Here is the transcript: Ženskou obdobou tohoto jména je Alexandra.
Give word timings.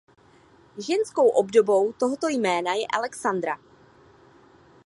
Ženskou 0.77 1.29
obdobou 1.29 1.93
tohoto 1.93 2.27
jména 2.29 2.73
je 2.73 2.85
Alexandra. 2.97 3.59